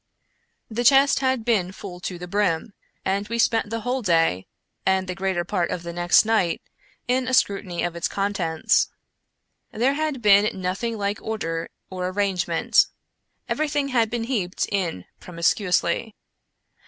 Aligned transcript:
The 0.67 0.83
chest 0.83 1.19
had 1.19 1.45
been 1.45 1.71
full 1.71 1.99
to 1.99 2.17
the 2.17 2.27
brim, 2.27 2.73
and 3.05 3.27
we 3.27 3.37
spent 3.37 3.69
the 3.69 3.81
whole 3.81 4.01
day, 4.01 4.47
and 4.83 5.07
the 5.07 5.13
greater 5.13 5.43
part 5.45 5.69
of 5.69 5.83
the 5.83 5.93
next 5.93 6.25
night, 6.25 6.59
in 7.07 7.27
a 7.27 7.35
scrutiny 7.35 7.83
of 7.83 7.95
its 7.95 8.07
contents. 8.07 8.89
There 9.71 9.93
had 9.93 10.19
been 10.23 10.59
nothing 10.59 10.97
like 10.97 11.21
order 11.21 11.69
or 11.91 12.07
arrangement. 12.07 12.87
Everything 13.47 13.89
had 13.89 14.09
been 14.09 14.23
heaped 14.23 14.67
in 14.71 15.05
promiscu 15.19 15.67
ously. 15.67 16.15